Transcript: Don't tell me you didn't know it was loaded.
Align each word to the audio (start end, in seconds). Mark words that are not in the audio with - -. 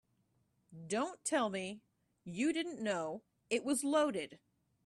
Don't 0.87 1.23
tell 1.23 1.51
me 1.51 1.83
you 2.23 2.51
didn't 2.53 2.81
know 2.81 3.21
it 3.51 3.63
was 3.63 3.83
loaded. 3.83 4.39